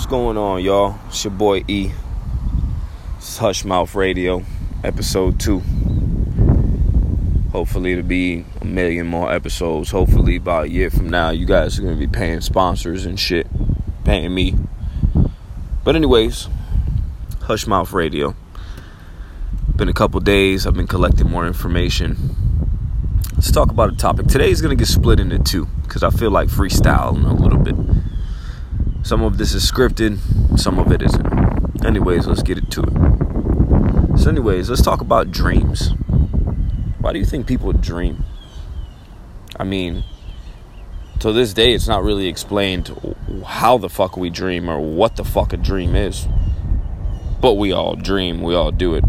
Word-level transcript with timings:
What's 0.00 0.08
going 0.08 0.38
on, 0.38 0.64
y'all? 0.64 0.98
It's 1.08 1.24
your 1.24 1.30
boy 1.30 1.62
E. 1.68 1.90
It's 3.18 3.36
Hush 3.36 3.66
Mouth 3.66 3.94
Radio, 3.94 4.42
episode 4.82 5.38
two. 5.38 5.58
Hopefully, 7.52 7.92
it'll 7.92 8.04
be 8.04 8.46
a 8.62 8.64
million 8.64 9.06
more 9.06 9.30
episodes. 9.30 9.90
Hopefully, 9.90 10.36
about 10.36 10.64
a 10.64 10.70
year 10.70 10.88
from 10.88 11.10
now, 11.10 11.28
you 11.28 11.44
guys 11.44 11.78
are 11.78 11.82
gonna 11.82 11.96
be 11.96 12.06
paying 12.06 12.40
sponsors 12.40 13.04
and 13.04 13.20
shit, 13.20 13.46
paying 14.02 14.34
me. 14.34 14.56
But 15.84 15.96
anyways, 15.96 16.48
Hush 17.42 17.66
Mouth 17.66 17.92
Radio. 17.92 18.34
Been 19.76 19.90
a 19.90 19.92
couple 19.92 20.18
days. 20.20 20.66
I've 20.66 20.72
been 20.72 20.86
collecting 20.86 21.28
more 21.28 21.46
information. 21.46 22.16
Let's 23.34 23.52
talk 23.52 23.70
about 23.70 23.92
a 23.92 23.96
topic. 23.96 24.28
Today 24.28 24.50
is 24.50 24.62
gonna 24.62 24.76
get 24.76 24.88
split 24.88 25.20
into 25.20 25.38
two 25.38 25.66
because 25.82 26.02
I 26.02 26.08
feel 26.08 26.30
like 26.30 26.48
freestyling 26.48 27.28
a 27.28 27.34
little 27.34 27.58
bit. 27.58 27.99
Some 29.10 29.24
of 29.24 29.38
this 29.38 29.54
is 29.54 29.68
scripted, 29.68 30.20
some 30.56 30.78
of 30.78 30.92
it 30.92 31.02
isn't. 31.02 31.84
Anyways, 31.84 32.28
let's 32.28 32.44
get 32.44 32.58
it 32.58 32.70
to 32.70 32.82
it. 32.82 34.20
So, 34.20 34.30
anyways, 34.30 34.70
let's 34.70 34.82
talk 34.82 35.00
about 35.00 35.32
dreams. 35.32 35.90
Why 37.00 37.12
do 37.12 37.18
you 37.18 37.24
think 37.24 37.48
people 37.48 37.72
dream? 37.72 38.22
I 39.56 39.64
mean, 39.64 40.04
to 41.18 41.32
this 41.32 41.52
day, 41.52 41.74
it's 41.74 41.88
not 41.88 42.04
really 42.04 42.28
explained 42.28 42.96
how 43.44 43.78
the 43.78 43.88
fuck 43.88 44.16
we 44.16 44.30
dream 44.30 44.70
or 44.70 44.78
what 44.78 45.16
the 45.16 45.24
fuck 45.24 45.52
a 45.52 45.56
dream 45.56 45.96
is. 45.96 46.28
But 47.40 47.54
we 47.54 47.72
all 47.72 47.96
dream, 47.96 48.42
we 48.42 48.54
all 48.54 48.70
do 48.70 48.94
it. 48.94 49.02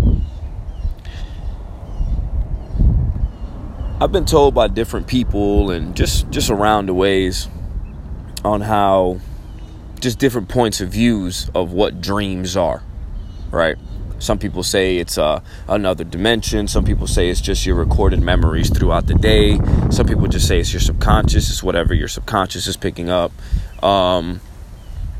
I've 4.02 4.12
been 4.12 4.26
told 4.26 4.56
by 4.56 4.68
different 4.68 5.06
people 5.06 5.70
and 5.70 5.96
just 5.96 6.32
just 6.32 6.50
around 6.50 6.88
the 6.88 6.96
ways 6.96 7.50
on 8.44 8.62
how 8.62 9.20
just 10.02 10.20
different 10.20 10.50
points 10.50 10.82
of 10.82 10.90
views 10.90 11.50
of 11.56 11.72
what 11.72 12.02
dreams 12.02 12.58
are, 12.58 12.84
right? 13.52 13.78
Some 14.20 14.38
people 14.38 14.62
say 14.62 14.98
it's 14.98 15.18
uh, 15.18 15.42
another 15.68 16.04
dimension. 16.04 16.68
Some 16.68 16.86
people 16.86 17.08
say 17.08 17.30
it's 17.30 17.42
just 17.42 17.66
your 17.66 17.76
recorded 17.76 18.22
memories 18.22 18.70
throughout 18.70 19.08
the 19.08 19.16
day. 19.16 19.60
Some 19.90 20.06
people 20.06 20.28
just 20.28 20.48
say 20.48 20.60
it's 20.60 20.72
your 20.72 20.80
subconscious. 20.80 21.50
It's 21.50 21.64
whatever 21.64 21.96
your 21.96 22.08
subconscious 22.08 22.68
is 22.68 22.78
picking 22.78 23.10
up. 23.10 23.32
Um, 23.84 24.42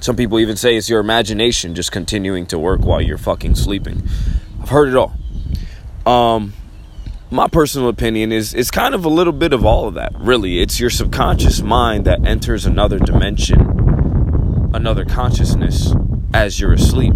some 0.02 0.16
people 0.16 0.40
even 0.40 0.56
say 0.56 0.76
it's 0.76 0.90
your 0.90 1.00
imagination 1.00 1.74
just 1.74 1.92
continuing 1.92 2.46
to 2.48 2.60
work 2.60 2.82
while 2.82 3.02
you're 3.02 3.18
fucking 3.18 3.56
sleeping. 3.56 4.04
I've 4.62 4.70
heard 4.70 4.90
it 4.90 4.96
all. 4.96 5.14
Um, 6.06 6.54
my 7.32 7.48
personal 7.48 7.88
opinion 7.88 8.32
is 8.32 8.54
it's 8.54 8.70
kind 8.70 8.94
of 8.94 9.06
a 9.06 9.10
little 9.10 9.34
bit 9.34 9.54
of 9.54 9.66
all 9.66 9.88
of 9.88 9.96
that. 9.96 10.14
Really, 10.16 10.60
it's 10.60 10.80
your 10.80 10.90
subconscious 10.92 11.62
mind 11.62 12.06
that 12.06 12.26
enters 12.26 12.66
another 12.66 13.00
dimension 13.00 13.71
another 14.74 15.06
consciousness 15.06 15.94
as 16.34 16.60
you're 16.60 16.74
asleep. 16.74 17.14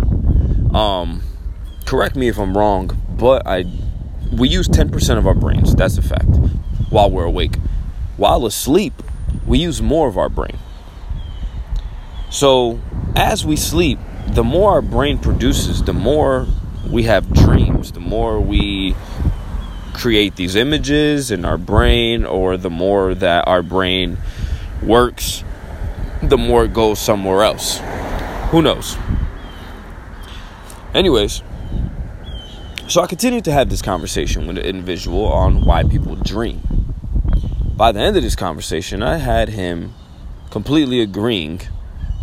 Um, 0.74 1.22
correct 1.86 2.16
me 2.16 2.28
if 2.28 2.38
I'm 2.38 2.58
wrong, 2.58 2.98
but 3.18 3.46
I 3.46 3.66
we 4.32 4.50
use 4.50 4.68
10% 4.68 5.18
of 5.18 5.28
our 5.28 5.34
brains. 5.34 5.76
That's 5.76 5.98
a 5.98 6.02
fact. 6.02 6.36
While 6.90 7.10
we're 7.10 7.26
awake, 7.26 7.56
while 8.18 8.46
asleep, 8.46 8.94
we 9.46 9.60
use 9.60 9.82
more 9.82 10.08
of 10.08 10.18
our 10.18 10.30
brain. 10.30 10.58
So, 12.30 12.80
as 13.16 13.46
we 13.46 13.56
sleep, 13.56 14.00
the 14.28 14.44
more 14.44 14.72
our 14.72 14.82
brain 14.82 15.18
produces, 15.18 15.84
the 15.84 15.94
more 15.94 16.48
we 16.90 17.04
have 17.04 17.32
dreams, 17.32 17.92
the 17.92 18.00
more 18.00 18.40
we 18.42 18.96
create 19.94 20.36
these 20.36 20.56
images 20.56 21.32
in 21.32 21.46
our 21.46 21.58
brain, 21.58 22.26
or 22.26 22.58
the 22.58 22.70
more 22.70 23.14
that 23.16 23.48
our 23.48 23.62
brain 23.62 24.18
works 24.84 25.44
the 26.30 26.38
more 26.38 26.66
it 26.66 26.74
goes 26.74 27.00
somewhere 27.00 27.44
else. 27.44 27.80
Who 28.52 28.62
knows? 28.62 28.98
Anyways, 30.94 31.44
so 32.88 33.02
I 33.02 33.08
continued 33.08 33.44
to 33.46 33.52
have 33.52 33.70
this 33.70 33.82
conversation 33.82 34.48
with 34.48 34.58
an 34.58 34.64
individual 34.66 35.26
on 35.26 35.66
why 35.66 35.84
people 35.84 36.16
dream. 36.16 36.62
By 37.76 37.92
the 37.92 38.00
end 38.00 38.16
of 38.16 38.24
this 38.24 38.36
conversation, 38.36 39.04
I 39.04 39.18
had 39.18 39.50
him 39.50 39.94
completely 40.52 41.02
agreeing 41.02 41.62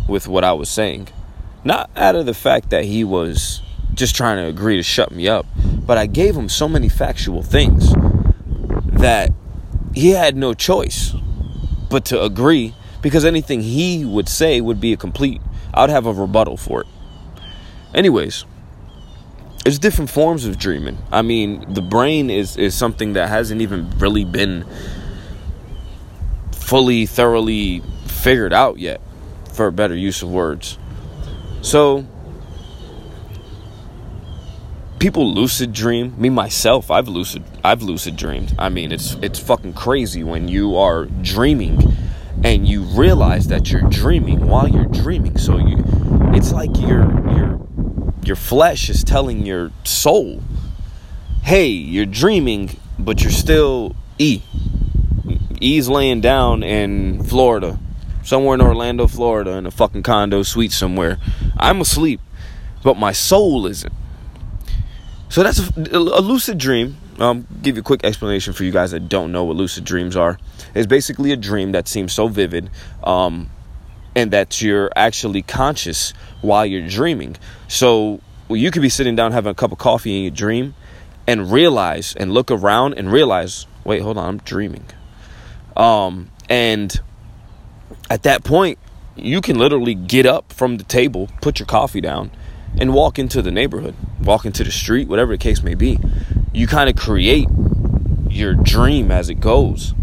with 0.07 0.27
what 0.27 0.43
I 0.43 0.53
was 0.53 0.69
saying. 0.69 1.09
Not 1.63 1.89
out 1.95 2.15
of 2.15 2.25
the 2.25 2.33
fact 2.33 2.69
that 2.71 2.85
he 2.85 3.03
was 3.03 3.61
just 3.93 4.15
trying 4.15 4.37
to 4.37 4.47
agree 4.47 4.77
to 4.77 4.83
shut 4.83 5.11
me 5.11 5.27
up, 5.27 5.45
but 5.85 5.97
I 5.97 6.07
gave 6.07 6.35
him 6.35 6.49
so 6.49 6.67
many 6.67 6.89
factual 6.89 7.43
things 7.43 7.93
that 8.99 9.31
he 9.93 10.11
had 10.11 10.35
no 10.35 10.53
choice 10.53 11.13
but 11.89 12.05
to 12.05 12.23
agree 12.23 12.73
because 13.03 13.23
anything 13.23 13.61
he 13.61 14.03
would 14.03 14.27
say 14.27 14.59
would 14.59 14.81
be 14.81 14.93
a 14.93 14.97
complete 14.97 15.39
I'd 15.73 15.89
have 15.89 16.05
a 16.05 16.13
rebuttal 16.13 16.57
for 16.57 16.81
it. 16.81 16.87
Anyways, 17.93 18.45
there's 19.63 19.79
different 19.79 20.09
forms 20.09 20.45
of 20.45 20.57
dreaming. 20.57 20.97
I 21.11 21.21
mean, 21.21 21.73
the 21.73 21.81
brain 21.81 22.29
is 22.29 22.57
is 22.57 22.75
something 22.75 23.13
that 23.13 23.29
hasn't 23.29 23.61
even 23.61 23.89
really 23.97 24.25
been 24.25 24.65
fully 26.51 27.05
thoroughly 27.05 27.81
figured 28.05 28.53
out 28.53 28.77
yet 28.77 29.01
for 29.53 29.67
a 29.67 29.71
better 29.71 29.95
use 29.95 30.21
of 30.21 30.31
words. 30.31 30.77
So, 31.61 32.05
people 34.99 35.33
lucid 35.33 35.73
dream. 35.73 36.13
Me 36.17 36.29
myself, 36.29 36.91
I've 36.91 37.07
lucid 37.07 37.43
I've 37.63 37.81
lucid 37.81 38.15
dreamed. 38.15 38.53
I 38.59 38.69
mean, 38.69 38.91
it's 38.91 39.15
it's 39.21 39.39
fucking 39.39 39.73
crazy 39.73 40.23
when 40.23 40.47
you 40.47 40.77
are 40.77 41.05
dreaming 41.05 41.92
and 42.43 42.67
you 42.67 42.81
realize 42.81 43.47
that 43.47 43.71
you're 43.71 43.89
dreaming 43.89 44.45
while 44.47 44.67
you're 44.67 44.85
dreaming. 44.85 45.37
So 45.37 45.57
you 45.57 45.83
it's 46.33 46.51
like 46.51 46.79
your 46.79 47.03
your 47.31 47.67
your 48.23 48.35
flesh 48.35 48.89
is 48.89 49.03
telling 49.03 49.45
your 49.45 49.71
soul 49.83 50.41
hey 51.43 51.67
you're 51.67 52.05
dreaming 52.05 52.69
but 52.97 53.21
you're 53.21 53.31
still 53.31 53.95
e. 54.17 54.41
E's 55.59 55.87
laying 55.89 56.21
down 56.21 56.63
in 56.63 57.23
florida 57.23 57.79
somewhere 58.23 58.55
in 58.55 58.61
orlando 58.61 59.07
florida 59.07 59.51
in 59.51 59.65
a 59.65 59.71
fucking 59.71 60.03
condo 60.03 60.41
suite 60.43 60.71
somewhere. 60.71 61.17
I'm 61.57 61.81
asleep 61.81 62.21
but 62.83 62.97
my 62.97 63.11
soul 63.13 63.65
isn't. 63.67 63.93
So 65.29 65.43
that's 65.43 65.59
a, 65.59 65.97
a 65.97 66.21
lucid 66.21 66.57
dream 66.57 66.97
um, 67.19 67.47
give 67.61 67.75
you 67.75 67.81
a 67.81 67.83
quick 67.83 68.03
explanation 68.03 68.53
for 68.53 68.63
you 68.63 68.71
guys 68.71 68.91
that 68.91 69.09
don't 69.09 69.31
know 69.31 69.43
what 69.43 69.55
lucid 69.55 69.83
dreams 69.83 70.15
are. 70.15 70.39
It's 70.73 70.87
basically 70.87 71.31
a 71.31 71.35
dream 71.35 71.71
that 71.73 71.87
seems 71.87 72.13
so 72.13 72.27
vivid, 72.27 72.69
um, 73.03 73.49
and 74.15 74.31
that 74.31 74.61
you're 74.61 74.91
actually 74.95 75.41
conscious 75.41 76.13
while 76.41 76.65
you're 76.65 76.87
dreaming. 76.87 77.35
So 77.67 78.19
well, 78.47 78.57
you 78.57 78.71
could 78.71 78.81
be 78.81 78.89
sitting 78.89 79.15
down 79.15 79.31
having 79.31 79.51
a 79.51 79.55
cup 79.55 79.71
of 79.71 79.77
coffee 79.77 80.15
in 80.17 80.23
your 80.23 80.31
dream, 80.31 80.75
and 81.27 81.51
realize 81.51 82.15
and 82.15 82.33
look 82.33 82.51
around 82.51 82.95
and 82.95 83.11
realize, 83.11 83.65
wait, 83.83 84.01
hold 84.01 84.17
on, 84.17 84.27
I'm 84.27 84.37
dreaming. 84.39 84.85
Um, 85.77 86.29
and 86.49 86.99
at 88.09 88.23
that 88.23 88.43
point, 88.43 88.79
you 89.15 89.41
can 89.41 89.57
literally 89.57 89.93
get 89.93 90.25
up 90.25 90.51
from 90.51 90.77
the 90.77 90.83
table, 90.83 91.29
put 91.41 91.59
your 91.59 91.67
coffee 91.67 92.01
down, 92.01 92.31
and 92.77 92.93
walk 92.93 93.19
into 93.19 93.41
the 93.41 93.51
neighborhood, 93.51 93.95
walk 94.21 94.45
into 94.45 94.63
the 94.63 94.71
street, 94.71 95.07
whatever 95.07 95.33
the 95.33 95.37
case 95.37 95.61
may 95.61 95.75
be 95.75 95.99
you 96.53 96.67
kind 96.67 96.89
of 96.89 96.95
create 96.95 97.47
your 98.29 98.53
dream 98.53 99.11
as 99.11 99.29
it 99.29 99.39
goes. 99.39 99.93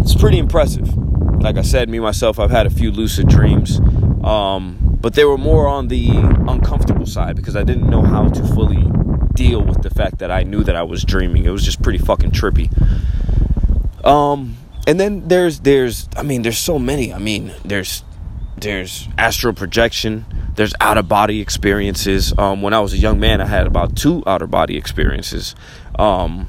It's 0.00 0.14
pretty 0.14 0.38
impressive. 0.38 0.96
Like 0.96 1.56
I 1.56 1.62
said, 1.62 1.88
me 1.88 1.98
myself, 1.98 2.38
I've 2.38 2.50
had 2.50 2.66
a 2.66 2.70
few 2.70 2.90
lucid 2.90 3.28
dreams, 3.28 3.78
um, 4.24 4.98
but 5.00 5.14
they 5.14 5.24
were 5.24 5.38
more 5.38 5.66
on 5.66 5.88
the 5.88 6.08
uncomfortable 6.48 7.06
side 7.06 7.36
because 7.36 7.56
I 7.56 7.62
didn't 7.62 7.88
know 7.88 8.02
how 8.02 8.28
to 8.28 8.42
fully 8.54 8.84
deal 9.34 9.62
with 9.62 9.82
the 9.82 9.90
fact 9.90 10.18
that 10.18 10.30
I 10.30 10.42
knew 10.42 10.62
that 10.64 10.76
I 10.76 10.82
was 10.82 11.04
dreaming. 11.04 11.44
It 11.44 11.50
was 11.50 11.64
just 11.64 11.82
pretty 11.82 11.98
fucking 11.98 12.30
trippy. 12.30 12.70
Um, 14.04 14.56
and 14.86 15.00
then 15.00 15.28
there's 15.28 15.60
there's 15.60 16.08
I 16.16 16.22
mean 16.22 16.42
there's 16.42 16.58
so 16.58 16.78
many. 16.78 17.12
I 17.12 17.18
mean 17.18 17.52
there's 17.64 18.04
there's 18.56 19.08
astral 19.18 19.52
projection 19.52 20.24
there's 20.54 20.74
out 20.80 20.98
of 20.98 21.08
body 21.08 21.40
experiences. 21.40 22.32
Um, 22.38 22.62
when 22.62 22.74
I 22.74 22.80
was 22.80 22.92
a 22.92 22.98
young 22.98 23.18
man, 23.18 23.40
I 23.40 23.46
had 23.46 23.66
about 23.66 23.96
two 23.96 24.22
out 24.26 24.42
of 24.42 24.50
body 24.50 24.76
experiences. 24.76 25.54
Um, 25.98 26.48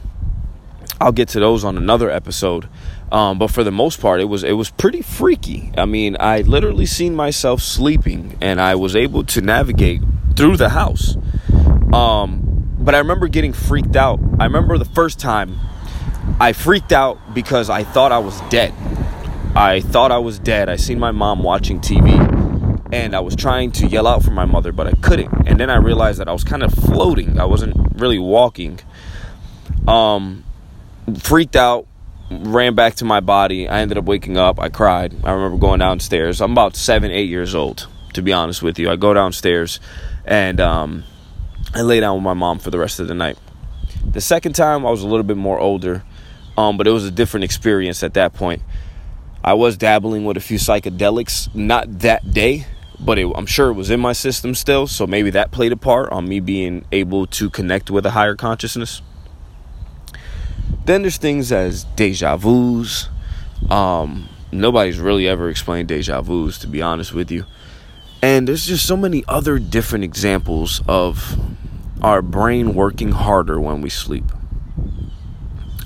I'll 1.01 1.12
get 1.12 1.29
to 1.29 1.39
those 1.39 1.63
on 1.63 1.77
another 1.77 2.09
episode. 2.09 2.69
Um, 3.12 3.38
but 3.38 3.50
for 3.51 3.63
the 3.63 3.71
most 3.71 4.00
part, 4.00 4.19
it 4.19 4.25
was 4.25 4.44
it 4.44 4.53
was 4.53 4.69
pretty 4.71 5.01
freaky. 5.01 5.71
I 5.77 5.85
mean, 5.85 6.18
I 6.19 6.41
literally 6.41 6.85
seen 6.85 7.15
myself 7.15 7.62
sleeping, 7.62 8.38
and 8.41 8.59
I 8.59 8.75
was 8.75 8.95
able 8.95 9.24
to 9.25 9.41
navigate 9.41 10.01
through 10.35 10.57
the 10.57 10.69
house. 10.69 11.15
Um, 11.94 12.41
but 12.79 12.94
I 12.95 13.00
remember 13.00 13.27
getting 13.27 13.53
freaked 13.53 13.95
out. 13.95 14.19
I 14.39 14.45
remember 14.45 14.77
the 14.77 14.85
first 14.85 15.19
time 15.19 15.59
I 16.39 16.53
freaked 16.53 16.91
out 16.91 17.33
because 17.33 17.69
I 17.69 17.83
thought 17.83 18.12
I 18.12 18.19
was 18.19 18.39
dead. 18.50 18.74
I 19.55 19.79
thought 19.79 20.11
I 20.11 20.17
was 20.17 20.37
dead. 20.37 20.67
I 20.67 20.75
seen 20.75 20.99
my 20.99 21.11
mom 21.11 21.41
watching 21.41 21.79
TV 21.79 22.11
and 22.91 23.15
I 23.15 23.21
was 23.21 23.35
trying 23.35 23.71
to 23.73 23.87
yell 23.87 24.05
out 24.05 24.21
for 24.21 24.31
my 24.31 24.43
mother, 24.43 24.71
but 24.71 24.85
I 24.85 24.91
couldn't. 25.01 25.47
And 25.47 25.59
then 25.59 25.69
I 25.69 25.77
realized 25.77 26.19
that 26.19 26.27
I 26.27 26.33
was 26.33 26.43
kind 26.43 26.61
of 26.61 26.73
floating. 26.73 27.39
I 27.39 27.45
wasn't 27.45 27.75
really 27.99 28.19
walking. 28.19 28.79
Um, 29.87 30.43
freaked 31.19 31.55
out, 31.55 31.87
ran 32.29 32.75
back 32.75 32.95
to 32.95 33.05
my 33.05 33.21
body. 33.21 33.69
I 33.69 33.79
ended 33.79 33.97
up 33.97 34.03
waking 34.03 34.37
up. 34.37 34.59
I 34.59 34.67
cried. 34.67 35.15
I 35.23 35.31
remember 35.31 35.57
going 35.57 35.79
downstairs. 35.79 36.41
I'm 36.41 36.51
about 36.51 36.75
seven, 36.75 37.11
eight 37.11 37.29
years 37.29 37.55
old. 37.55 37.87
to 38.13 38.21
be 38.21 38.33
honest 38.33 38.61
with 38.61 38.79
you. 38.79 38.89
I 38.89 38.95
go 38.95 39.13
downstairs 39.13 39.79
and 40.25 40.59
um, 40.59 41.03
I 41.73 41.81
lay 41.81 41.99
down 41.99 42.15
with 42.15 42.23
my 42.23 42.33
mom 42.33 42.59
for 42.59 42.71
the 42.71 42.79
rest 42.79 42.99
of 42.99 43.07
the 43.07 43.15
night. 43.15 43.37
The 44.05 44.21
second 44.21 44.53
time, 44.53 44.85
I 44.85 44.89
was 44.89 45.01
a 45.01 45.07
little 45.07 45.23
bit 45.23 45.37
more 45.37 45.59
older, 45.59 46.03
um, 46.57 46.77
but 46.77 46.87
it 46.87 46.91
was 46.91 47.05
a 47.05 47.11
different 47.11 47.43
experience 47.43 48.03
at 48.03 48.13
that 48.15 48.33
point. 48.33 48.61
I 49.45 49.53
was 49.53 49.77
dabbling 49.77 50.25
with 50.25 50.38
a 50.38 50.39
few 50.39 50.57
psychedelics, 50.57 51.53
not 51.53 52.00
that 52.00 52.31
day, 52.31 52.65
but 53.00 53.19
it, 53.19 53.31
I'm 53.36 53.45
sure 53.45 53.69
it 53.69 53.74
was 53.74 53.92
in 53.92 54.00
my 54.00 54.12
system 54.12 54.56
still. 54.56 54.88
So 54.88 55.06
maybe 55.06 55.30
that 55.30 55.51
played 55.51 55.71
a 55.71 55.77
part 55.77 56.12
on 56.12 56.27
me 56.27 56.39
being 56.39 56.83
able 56.92 57.27
to 57.27 57.51
connect 57.51 57.92
with 57.92 58.07
a 58.07 58.09
higher 58.09 58.33
consciousness. 58.33 59.03
Then 60.86 61.03
there's 61.03 61.18
things 61.18 61.51
as 61.51 61.83
deja 61.95 62.38
vu's. 62.38 63.07
Um, 63.69 64.30
nobody's 64.51 64.97
really 64.97 65.27
ever 65.27 65.48
explained 65.48 65.89
deja 65.89 66.21
vu's, 66.21 66.57
to 66.59 66.68
be 66.68 66.81
honest 66.81 67.13
with 67.13 67.30
you. 67.30 67.45
And 68.24 68.48
there's 68.48 68.65
just 68.65 68.88
so 68.88 68.98
many 68.98 69.24
other 69.27 69.59
different 69.59 70.06
examples 70.06 70.81
of 70.88 71.38
our 72.01 72.24
brain 72.24 72.74
working 72.74 73.12
harder 73.12 73.62
when 73.62 73.81
we 73.81 73.91
sleep. 73.91 74.25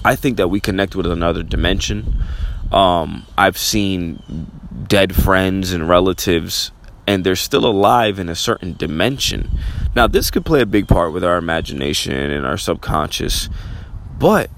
I 0.06 0.16
think 0.16 0.38
that 0.38 0.48
we 0.48 0.62
connect 0.62 0.96
with 0.96 1.06
another 1.06 1.44
dimension. 1.44 2.24
Um, 2.71 3.25
I've 3.38 3.57
seen 3.57 4.50
dead 4.88 5.16
friends 5.16 5.71
and 5.71 5.89
relatives, 5.89 6.71
and 7.07 7.24
they're 7.24 7.36
still 7.36 7.66
alive 7.66 8.19
in 8.19 8.30
a 8.30 8.36
certain 8.36 8.74
dimension. 8.74 9.50
Now, 9.95 10.07
this 10.07 10.30
could 10.30 10.45
play 10.45 10.62
a 10.62 10.66
big 10.66 10.88
part 10.88 11.13
with 11.13 11.24
our 11.24 11.38
imagination 11.38 12.13
and 12.13 12.45
our 12.45 12.57
subconscious, 12.57 13.50
but 14.18 14.50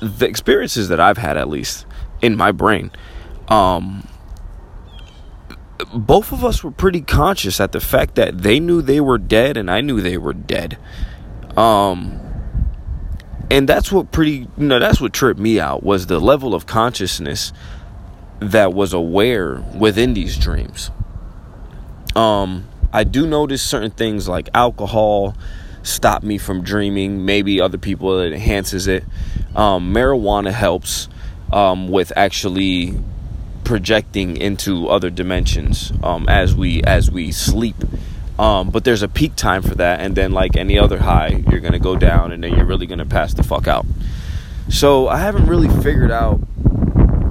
the 0.00 0.26
experiences 0.26 0.88
that 0.88 1.00
I've 1.00 1.18
had, 1.18 1.36
at 1.36 1.48
least 1.48 1.86
in 2.20 2.36
my 2.36 2.52
brain, 2.52 2.90
um, 3.48 4.06
both 5.94 6.32
of 6.32 6.44
us 6.44 6.62
were 6.62 6.70
pretty 6.70 7.00
conscious 7.00 7.60
at 7.60 7.72
the 7.72 7.80
fact 7.80 8.14
that 8.14 8.38
they 8.42 8.60
knew 8.60 8.82
they 8.82 9.00
were 9.00 9.18
dead 9.18 9.56
and 9.56 9.70
I 9.70 9.80
knew 9.80 10.00
they 10.00 10.16
were 10.16 10.32
dead. 10.32 10.78
Um, 11.56 12.20
and 13.52 13.68
that's 13.68 13.92
what 13.92 14.10
pretty, 14.10 14.48
you 14.56 14.66
know, 14.66 14.78
that's 14.78 14.98
what 14.98 15.12
tripped 15.12 15.38
me 15.38 15.60
out 15.60 15.82
was 15.82 16.06
the 16.06 16.18
level 16.18 16.54
of 16.54 16.64
consciousness 16.64 17.52
that 18.40 18.72
was 18.72 18.94
aware 18.94 19.60
within 19.78 20.14
these 20.14 20.38
dreams. 20.38 20.90
Um, 22.16 22.66
I 22.94 23.04
do 23.04 23.26
notice 23.26 23.62
certain 23.62 23.90
things 23.90 24.26
like 24.26 24.48
alcohol 24.54 25.36
stop 25.82 26.22
me 26.22 26.38
from 26.38 26.62
dreaming. 26.62 27.26
Maybe 27.26 27.60
other 27.60 27.76
people 27.76 28.20
it 28.20 28.32
enhances 28.32 28.86
it. 28.86 29.04
Um, 29.54 29.92
marijuana 29.92 30.50
helps 30.50 31.10
um, 31.52 31.88
with 31.88 32.10
actually 32.16 32.98
projecting 33.64 34.38
into 34.38 34.88
other 34.88 35.10
dimensions 35.10 35.92
um, 36.02 36.26
as 36.26 36.56
we 36.56 36.82
as 36.84 37.10
we 37.10 37.32
sleep. 37.32 37.76
Um, 38.42 38.70
but 38.70 38.82
there's 38.82 39.04
a 39.04 39.08
peak 39.08 39.36
time 39.36 39.62
for 39.62 39.76
that, 39.76 40.00
and 40.00 40.16
then 40.16 40.32
like 40.32 40.56
any 40.56 40.76
other 40.76 40.98
high, 40.98 41.44
you're 41.48 41.60
gonna 41.60 41.78
go 41.78 41.94
down, 41.94 42.32
and 42.32 42.42
then 42.42 42.52
you're 42.54 42.66
really 42.66 42.86
gonna 42.86 43.06
pass 43.06 43.34
the 43.34 43.44
fuck 43.44 43.68
out. 43.68 43.86
So 44.68 45.06
I 45.06 45.18
haven't 45.18 45.46
really 45.46 45.68
figured 45.80 46.10
out 46.10 46.40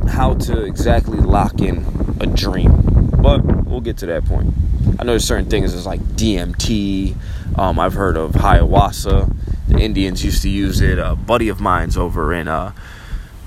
how 0.08 0.36
to 0.36 0.63
exactly 0.63 1.18
lock 1.18 1.60
in 1.60 1.86
a 2.22 2.28
dream, 2.28 3.12
but 3.22 3.44
we'll 3.66 3.81
get 3.81 3.98
to 3.98 4.06
that 4.06 4.24
point. 4.24 4.54
I 5.00 5.04
know 5.04 5.12
there's 5.12 5.25
certain 5.25 5.50
things 5.50 5.74
as 5.74 5.86
like 5.86 6.00
DMT. 6.00 7.18
Um, 7.60 7.78
I've 7.78 7.96
heard 7.96 8.16
of 8.16 8.31
ayahuasca. 8.31 9.36
The 9.68 9.80
Indians 9.80 10.24
used 10.24 10.42
to 10.44 10.50
use 10.50 10.80
it. 10.80 10.98
A 10.98 11.18
buddy 11.18 11.50
of 11.50 11.60
mine's 11.60 11.98
over 11.98 12.34
in 12.34 12.48
uh, 12.48 12.72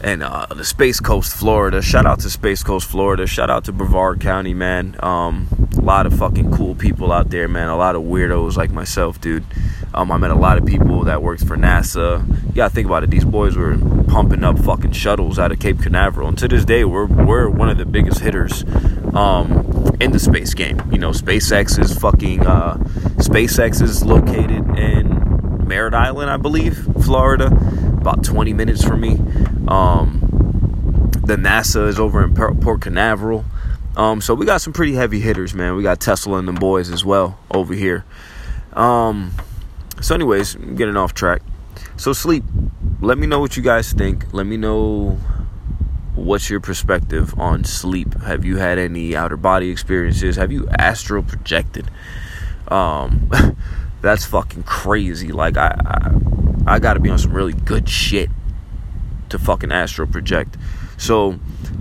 and 0.02 0.22
uh, 0.22 0.44
the 0.54 0.64
Space 0.64 1.00
Coast, 1.00 1.34
Florida. 1.34 1.80
Shout 1.80 2.04
out 2.04 2.20
to 2.20 2.28
Space 2.28 2.62
Coast, 2.62 2.86
Florida. 2.86 3.26
Shout 3.26 3.48
out 3.48 3.64
to 3.64 3.72
Brevard 3.72 4.20
County, 4.20 4.52
man. 4.52 4.96
Um, 5.02 5.63
lot 5.84 6.06
of 6.06 6.18
fucking 6.18 6.50
cool 6.50 6.74
people 6.74 7.12
out 7.12 7.30
there, 7.30 7.46
man. 7.46 7.68
A 7.68 7.76
lot 7.76 7.94
of 7.94 8.02
weirdos 8.02 8.56
like 8.56 8.70
myself, 8.70 9.20
dude. 9.20 9.44
Um, 9.92 10.10
I 10.10 10.16
met 10.16 10.30
a 10.30 10.36
lot 10.36 10.58
of 10.58 10.66
people 10.66 11.04
that 11.04 11.22
worked 11.22 11.46
for 11.46 11.56
NASA. 11.56 12.26
You 12.48 12.52
gotta 12.54 12.74
think 12.74 12.86
about 12.86 13.04
it. 13.04 13.10
These 13.10 13.24
boys 13.24 13.56
were 13.56 13.78
pumping 14.08 14.42
up 14.42 14.58
fucking 14.58 14.92
shuttles 14.92 15.38
out 15.38 15.52
of 15.52 15.60
Cape 15.60 15.80
Canaveral, 15.80 16.28
and 16.28 16.38
to 16.38 16.48
this 16.48 16.64
day, 16.64 16.84
we're 16.84 17.06
we're 17.06 17.48
one 17.48 17.68
of 17.68 17.78
the 17.78 17.86
biggest 17.86 18.20
hitters 18.20 18.64
um, 19.14 19.96
in 20.00 20.10
the 20.12 20.18
space 20.18 20.54
game. 20.54 20.80
You 20.90 20.98
know, 20.98 21.10
SpaceX 21.10 21.78
is 21.78 21.96
fucking. 21.96 22.46
Uh, 22.46 22.78
SpaceX 23.18 23.80
is 23.80 24.04
located 24.04 24.78
in 24.78 25.66
Merritt 25.66 25.94
Island, 25.94 26.30
I 26.30 26.36
believe, 26.36 26.76
Florida 27.04 27.46
about 28.04 28.22
20 28.22 28.52
minutes 28.52 28.84
from 28.84 29.00
me. 29.00 29.12
Um, 29.66 30.20
the 31.24 31.36
NASA 31.36 31.88
is 31.88 31.98
over 31.98 32.22
in 32.22 32.34
Port 32.34 32.82
Canaveral. 32.82 33.46
Um, 33.96 34.20
so 34.20 34.34
we 34.34 34.44
got 34.46 34.60
some 34.60 34.72
pretty 34.72 34.94
heavy 34.94 35.20
hitters, 35.20 35.54
man. 35.54 35.76
We 35.76 35.82
got 35.82 36.00
Tesla 36.00 36.38
and 36.38 36.48
the 36.48 36.52
boys 36.52 36.90
as 36.90 37.04
well 37.04 37.38
over 37.50 37.74
here. 37.74 38.04
Um, 38.72 39.32
so, 40.00 40.14
anyways, 40.14 40.54
getting 40.54 40.96
off 40.96 41.14
track. 41.14 41.42
So, 41.96 42.12
sleep. 42.12 42.44
Let 43.00 43.18
me 43.18 43.26
know 43.26 43.38
what 43.38 43.56
you 43.56 43.62
guys 43.62 43.92
think. 43.92 44.32
Let 44.32 44.46
me 44.46 44.56
know 44.56 45.18
what's 46.14 46.48
your 46.48 46.60
perspective 46.60 47.38
on 47.38 47.64
sleep. 47.64 48.14
Have 48.22 48.44
you 48.44 48.56
had 48.56 48.78
any 48.78 49.14
outer 49.14 49.36
body 49.36 49.70
experiences? 49.70 50.36
Have 50.36 50.50
you 50.50 50.68
astral 50.70 51.22
projected? 51.22 51.90
Um, 52.68 53.30
that's 54.00 54.24
fucking 54.24 54.62
crazy. 54.64 55.32
Like 55.32 55.56
I, 55.56 55.76
I 55.84 56.74
I 56.74 56.78
gotta 56.78 57.00
be 57.00 57.10
on 57.10 57.18
some 57.18 57.32
really 57.32 57.52
good 57.52 57.88
shit 57.88 58.30
to 59.28 59.38
fucking 59.38 59.70
astral 59.70 60.08
project. 60.08 60.56
So 60.96 61.38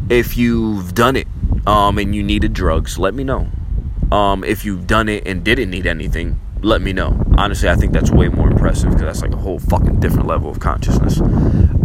if 0.10 0.36
you've 0.36 0.94
done 0.94 1.16
it 1.16 1.28
um, 1.66 1.98
and 1.98 2.16
you 2.16 2.24
needed 2.24 2.54
drugs, 2.54 2.98
let 2.98 3.14
me 3.14 3.24
know. 3.24 3.48
Um, 4.12 4.44
if 4.44 4.64
you've 4.66 4.86
done 4.86 5.10
it 5.10 5.28
and 5.28 5.44
didn't 5.44 5.70
need 5.70 5.88
anything, 5.88 6.40
let 6.62 6.82
me 6.82 6.94
know. 6.94 7.22
Honestly, 7.38 7.70
I 7.70 7.76
think 7.76 7.94
that's 7.94 8.12
way 8.12 8.30
more 8.30 8.50
impressive 8.50 8.90
because 8.90 9.02
that's 9.02 9.22
like 9.22 9.34
a 9.34 9.38
whole 9.38 9.60
fucking 9.60 10.00
different 10.00 10.28
level 10.28 10.50
of 10.50 10.60
consciousness. 10.60 11.20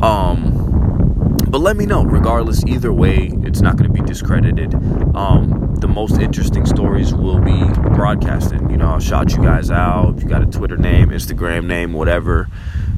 Um, 0.02 1.38
but 1.48 1.60
let 1.60 1.76
me 1.76 1.86
know. 1.86 2.04
Regardless, 2.04 2.64
either 2.66 2.92
way, 2.92 3.32
it's 3.42 3.60
not 3.60 3.76
going 3.76 3.92
to 3.92 4.02
be 4.02 4.06
discredited. 4.06 4.74
Um, 5.16 5.74
the 5.80 5.88
most 5.88 6.20
interesting 6.20 6.66
stories 6.66 7.14
will 7.14 7.40
be 7.40 7.64
broadcasted. 7.94 8.60
You 8.70 8.76
know, 8.76 8.90
I'll 8.90 9.00
shout 9.00 9.32
you 9.32 9.42
guys 9.42 9.70
out. 9.70 10.16
If 10.16 10.22
you 10.22 10.28
got 10.28 10.42
a 10.42 10.46
Twitter 10.46 10.76
name, 10.76 11.08
Instagram 11.08 11.64
name, 11.64 11.92
whatever 11.94 12.48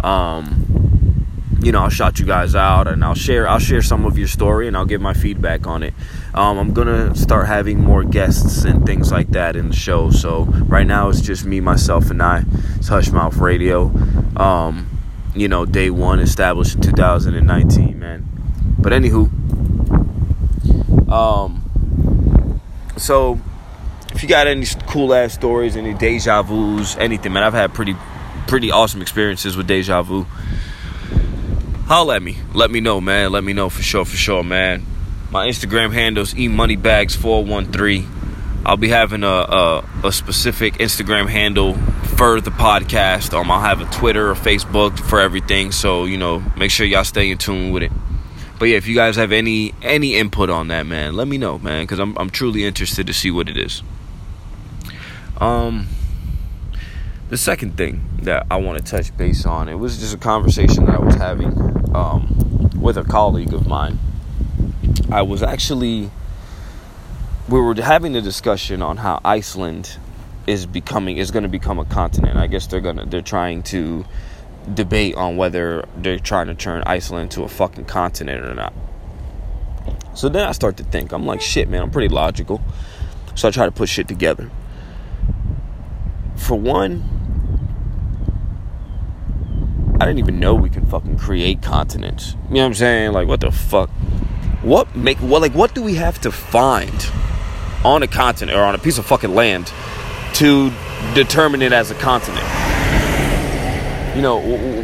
um, 0.03 0.90
you 1.63 1.73
know, 1.73 1.83
I'll 1.83 1.91
shout 1.91 2.19
you 2.19 2.27
guys 2.27 2.55
out 2.55 2.89
and 2.89 3.05
I'll 3.05 3.15
share 3.15 3.49
I'll 3.49 3.59
share 3.59 3.83
some 3.83 4.05
of 4.05 4.17
your 4.19 4.29
story 4.29 4.67
and 4.67 4.77
I'll 4.77 4.87
give 4.87 5.01
my 5.01 5.15
feedback 5.15 5.67
on 5.67 5.83
it. 5.83 5.95
Um, 6.35 6.59
I'm 6.59 6.73
gonna 6.73 7.15
start 7.15 7.47
having 7.47 7.81
more 7.83 8.05
guests 8.05 8.65
and 8.65 8.87
things 8.87 9.13
like 9.13 9.31
that 9.31 9.57
in 9.57 9.69
the 9.69 9.77
show. 9.77 10.11
So 10.11 10.45
right 10.45 10.87
now 10.87 11.09
it's 11.09 11.21
just 11.21 11.45
me, 11.45 11.61
myself, 11.61 12.11
and 12.11 12.23
I. 12.23 12.45
It's 12.77 12.89
Hushmouth 12.89 13.39
Radio. 13.41 13.93
Um, 14.37 14.89
you 15.35 15.49
know, 15.49 15.65
day 15.65 15.91
one 15.91 16.19
established 16.19 16.77
in 16.77 16.83
2019, 16.83 17.99
man. 17.99 18.27
But 18.79 18.93
anywho, 18.93 19.29
um, 21.11 22.61
so 22.97 23.39
if 24.13 24.23
you 24.23 24.29
got 24.29 24.47
any 24.47 24.67
cool 24.87 25.13
ass 25.15 25.35
stories, 25.35 25.77
any 25.77 25.95
deja 25.95 26.43
vu's, 26.43 26.97
anything, 26.97 27.33
man, 27.33 27.43
I've 27.43 27.53
had 27.53 27.75
pretty 27.75 27.97
pretty 28.51 28.73
awesome 28.73 29.01
experiences 29.01 29.57
with 29.57 29.69
Deja 29.69 30.03
Vu. 30.03 30.27
Holla 31.91 32.15
at 32.15 32.23
me. 32.23 32.37
Let 32.55 32.71
me 32.71 32.79
know, 32.79 33.01
man. 33.01 33.33
Let 33.33 33.43
me 33.43 33.53
know 33.53 33.69
for 33.69 33.83
sure, 33.83 34.05
for 34.05 34.17
sure, 34.17 34.45
man. 34.45 34.87
My 35.33 35.49
Instagram 35.49 35.93
handle's 35.93 36.33
emoneybags413. 36.35 38.07
I'll 38.65 38.77
be 38.77 38.91
having 38.91 39.25
a, 39.25 39.27
a, 39.27 39.85
a 40.05 40.13
specific 40.13 40.75
Instagram 40.75 41.29
handle 41.29 41.75
for 42.15 42.41
the 42.41 42.53
podcast. 42.53 43.35
Um, 43.35 43.51
I'll 43.51 43.59
have 43.59 43.81
a 43.81 43.87
Twitter 43.87 44.31
or 44.31 44.35
Facebook 44.35 45.01
for 45.01 45.19
everything. 45.21 45.73
So 45.73 46.05
you 46.05 46.17
know, 46.17 46.45
make 46.57 46.71
sure 46.71 46.87
y'all 46.87 47.03
stay 47.03 47.29
in 47.29 47.39
tune 47.39 47.73
with 47.73 47.83
it. 47.83 47.91
But 48.61 48.67
yeah, 48.67 48.77
if 48.77 48.87
you 48.87 48.95
guys 48.95 49.17
have 49.17 49.33
any 49.33 49.75
any 49.83 50.15
input 50.15 50.49
on 50.49 50.69
that, 50.69 50.87
man, 50.87 51.17
let 51.17 51.27
me 51.27 51.39
know, 51.39 51.59
man, 51.59 51.83
because 51.83 51.99
I'm 51.99 52.17
I'm 52.19 52.31
truly 52.31 52.63
interested 52.63 53.09
to 53.09 53.13
see 53.13 53.33
what 53.33 53.49
it 53.49 53.57
is. 53.57 53.83
Um. 55.39 55.89
The 57.31 57.37
second 57.37 57.77
thing 57.77 58.03
that 58.23 58.49
I 58.51 58.57
want 58.57 58.85
to 58.85 58.91
touch 58.91 59.17
base 59.17 59.47
on, 59.47 59.69
it 59.69 59.77
was 59.77 59.99
just 59.99 60.13
a 60.13 60.19
conversation 60.19 60.87
that 60.87 60.97
I 60.97 60.99
was 60.99 61.15
having 61.15 61.80
um, 61.95 62.71
with 62.81 62.97
a 62.97 63.05
colleague 63.05 63.53
of 63.53 63.67
mine. 63.67 63.99
I 65.11 65.23
was 65.23 65.43
actually, 65.43 66.11
we 67.49 67.61
were 67.61 67.75
having 67.75 68.17
a 68.17 68.21
discussion 68.21 68.83
on 68.83 68.99
how 68.99 69.21
Iceland 69.25 69.99
is 70.47 70.67
becoming 70.67 71.19
is 71.19 71.31
going 71.31 71.43
to 71.43 71.49
become 71.49 71.79
a 71.79 71.85
continent. 71.85 72.37
I 72.37 72.47
guess 72.47 72.67
they're 72.67 72.81
gonna 72.81 73.07
they're 73.07 73.21
trying 73.21 73.63
to 73.65 74.05
debate 74.73 75.15
on 75.15 75.37
whether 75.37 75.87
they're 75.97 76.19
trying 76.19 76.47
to 76.47 76.55
turn 76.55 76.83
Iceland 76.87 77.25
into 77.25 77.43
a 77.43 77.49
fucking 77.49 77.87
continent 77.87 78.45
or 78.45 78.55
not. 78.55 78.73
So 80.15 80.29
then 80.29 80.47
I 80.47 80.53
start 80.53 80.77
to 80.79 80.85
think, 80.85 81.13
I'm 81.13 81.25
like, 81.25 81.41
shit, 81.41 81.69
man, 81.69 81.83
I'm 81.83 81.91
pretty 81.91 82.13
logical. 82.13 82.61
So 83.35 83.49
I 83.49 83.51
try 83.51 83.65
to 83.65 83.73
put 83.73 83.89
shit 83.89 84.09
together. 84.09 84.51
For 86.37 86.57
one, 86.57 87.20
I 90.01 90.07
didn't 90.07 90.19
even 90.19 90.41
know 90.41 90.55
we 90.55 90.71
can 90.71 90.87
fucking 90.87 91.19
create 91.19 91.63
continents. 91.63 92.37
You 92.49 92.55
know 92.55 92.61
what 92.61 92.67
I'm 92.67 92.75
saying? 92.75 93.13
Like, 93.13 93.29
what 93.29 93.41
the 93.41 93.51
fuck? 93.51 93.91
What 94.63 94.97
make 94.97 95.19
what 95.19 95.43
like 95.43 95.53
what 95.53 95.75
do 95.75 95.83
we 95.83 95.95
have 95.95 96.21
to 96.23 96.33
find 96.33 97.11
on 97.85 98.03
a 98.03 98.07
continent 98.07 98.57
or 98.57 98.63
on 98.63 98.75
a 98.75 98.79
piece 98.79 98.99
of 98.99 99.07
fucking 99.07 99.35
land 99.35 99.73
to 100.35 100.71
determine 101.15 101.63
it 101.63 101.73
as 101.73 101.91
a 101.91 101.95
continent. 101.95 102.47
You 104.15 104.23
know, 104.23 104.41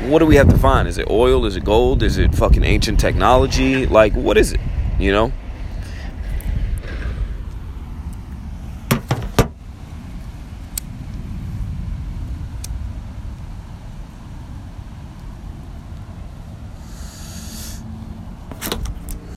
what 0.08 0.20
do 0.20 0.26
we 0.26 0.36
have 0.36 0.48
to 0.48 0.58
find? 0.58 0.88
Is 0.88 0.98
it 0.98 1.10
oil? 1.10 1.46
Is 1.46 1.56
it 1.56 1.64
gold? 1.64 2.02
Is 2.02 2.16
it 2.16 2.34
fucking 2.34 2.64
ancient 2.64 3.00
technology? 3.00 3.86
Like, 3.86 4.14
what 4.14 4.38
is 4.38 4.52
it? 4.52 4.60
You 4.98 5.12
know? 5.12 5.32